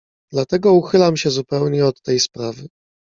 "Dlatego 0.31 0.73
uchylam 0.73 1.17
się 1.17 1.29
zupełnie 1.29 1.85
od 1.85 2.01
tej 2.01 2.19
sprawy." 2.19 2.67